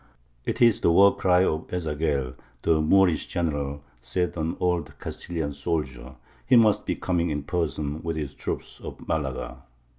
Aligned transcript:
'It 0.45 0.63
is 0.63 0.81
the 0.81 0.91
war 0.91 1.15
cry 1.15 1.43
of 1.45 1.71
Ez 1.71 1.85
Zagel, 1.85 2.35
the 2.63 2.81
Moorish 2.81 3.27
general,' 3.27 3.83
said 4.01 4.35
an 4.35 4.57
old 4.59 4.97
Castilian 4.97 5.53
soldier; 5.53 6.15
'he 6.47 6.55
must 6.55 6.87
be 6.87 6.95
coming 6.95 7.29
in 7.29 7.43
person 7.43 8.01
with 8.01 8.15
the 8.15 8.27
troops 8.29 8.79
of 8.81 9.07
Malaga.' 9.07 9.57